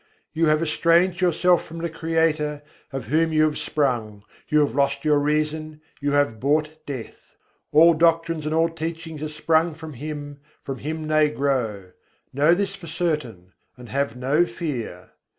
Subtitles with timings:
[0.33, 5.05] You have estranged yourself from the Creator, of whom you have sprung: you have lost
[5.05, 7.35] your reason, you have bought death.
[7.71, 11.91] All doctrines and all teachings are sprung from Him, from Him they grow:
[12.33, 15.11] know this for certain, and have no fear.